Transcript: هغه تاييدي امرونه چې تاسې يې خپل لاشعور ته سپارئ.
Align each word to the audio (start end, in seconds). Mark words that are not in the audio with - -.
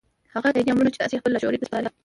هغه 0.35 0.47
تاييدي 0.53 0.71
امرونه 0.71 0.91
چې 0.93 0.99
تاسې 1.01 1.13
يې 1.15 1.19
خپل 1.21 1.31
لاشعور 1.33 1.53
ته 1.61 1.65
سپارئ. 1.69 1.89